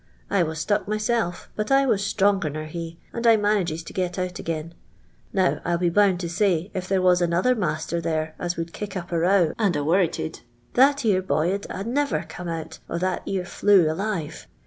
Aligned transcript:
I 0.31 0.41
was 0.41 0.57
stuck 0.57 0.87
myself, 0.87 1.47
bat 1.55 1.69
I 1.69 1.85
was 1.85 2.03
stronger 2.03 2.49
nor 2.49 2.63
he, 2.63 2.97
and 3.13 3.27
I 3.27 3.37
manages 3.37 3.83
to 3.83 3.93
get 3.93 4.17
out 4.17 4.39
again. 4.39 4.73
Now 5.31 5.61
I 5.63 5.73
'11 5.73 5.77
be 5.79 5.89
bound 5.91 6.19
to 6.21 6.27
say 6.27 6.71
if 6.73 6.87
there 6.87 7.03
wai 7.03 7.17
another 7.21 7.53
master 7.53 8.01
there 8.01 8.33
as 8.39 8.57
would 8.57 8.73
kick 8.73 8.97
up 8.97 9.11
a 9.11 9.19
row 9.19 9.53
and 9.59 9.75
a 9.75 9.83
worrited, 9.83 10.39
that 10.73 11.05
ece 11.05 11.21
boy 11.27 11.53
'ud 11.53 11.67
a 11.69 11.83
niver 11.83 12.25
coma 12.27 12.61
out 12.61 12.79
o' 12.89 12.97
that 12.97 13.21
ere 13.27 13.43
iue 13.43 13.91
alive. 13.91 14.47